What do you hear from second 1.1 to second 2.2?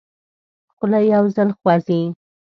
یو ځل خوځي.